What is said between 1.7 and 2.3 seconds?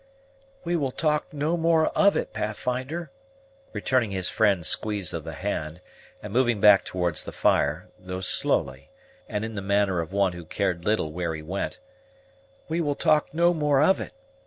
of